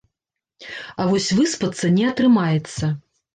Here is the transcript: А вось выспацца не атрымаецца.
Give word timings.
А 1.03 1.05
вось 1.09 1.27
выспацца 1.41 1.93
не 1.99 2.09
атрымаецца. 2.13 2.91